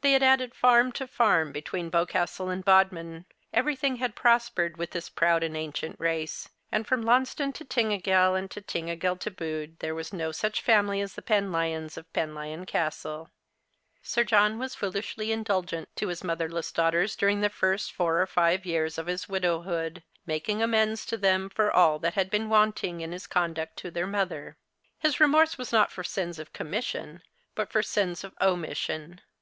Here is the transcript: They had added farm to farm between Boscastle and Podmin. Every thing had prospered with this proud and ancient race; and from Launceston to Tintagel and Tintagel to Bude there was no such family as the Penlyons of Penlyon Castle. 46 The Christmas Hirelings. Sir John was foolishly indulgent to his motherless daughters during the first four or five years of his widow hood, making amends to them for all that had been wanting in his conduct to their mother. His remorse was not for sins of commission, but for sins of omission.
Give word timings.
They 0.00 0.12
had 0.12 0.22
added 0.22 0.54
farm 0.54 0.90
to 0.92 1.06
farm 1.06 1.52
between 1.52 1.90
Boscastle 1.90 2.48
and 2.48 2.64
Podmin. 2.64 3.26
Every 3.52 3.76
thing 3.76 3.96
had 3.96 4.14
prospered 4.14 4.78
with 4.78 4.92
this 4.92 5.10
proud 5.10 5.42
and 5.42 5.54
ancient 5.54 5.96
race; 6.00 6.48
and 6.72 6.86
from 6.86 7.02
Launceston 7.02 7.52
to 7.52 7.66
Tintagel 7.66 8.34
and 8.38 8.48
Tintagel 8.50 9.18
to 9.18 9.30
Bude 9.30 9.78
there 9.80 9.94
was 9.94 10.14
no 10.14 10.32
such 10.32 10.62
family 10.62 11.02
as 11.02 11.12
the 11.14 11.20
Penlyons 11.20 11.98
of 11.98 12.10
Penlyon 12.14 12.64
Castle. 12.66 13.28
46 14.00 14.14
The 14.14 14.14
Christmas 14.14 14.14
Hirelings. 14.14 14.14
Sir 14.14 14.24
John 14.24 14.58
was 14.58 14.74
foolishly 14.74 15.30
indulgent 15.30 15.94
to 15.94 16.08
his 16.08 16.24
motherless 16.24 16.72
daughters 16.72 17.14
during 17.14 17.42
the 17.42 17.50
first 17.50 17.92
four 17.92 18.18
or 18.22 18.26
five 18.26 18.64
years 18.64 18.96
of 18.96 19.08
his 19.08 19.28
widow 19.28 19.60
hood, 19.60 20.02
making 20.24 20.62
amends 20.62 21.04
to 21.04 21.18
them 21.18 21.50
for 21.50 21.70
all 21.70 21.98
that 21.98 22.14
had 22.14 22.30
been 22.30 22.48
wanting 22.48 23.02
in 23.02 23.12
his 23.12 23.26
conduct 23.26 23.76
to 23.76 23.90
their 23.90 24.06
mother. 24.06 24.56
His 25.00 25.20
remorse 25.20 25.58
was 25.58 25.70
not 25.70 25.92
for 25.92 26.02
sins 26.02 26.38
of 26.38 26.54
commission, 26.54 27.20
but 27.54 27.70
for 27.70 27.82
sins 27.82 28.24
of 28.24 28.32
omission. 28.40 29.20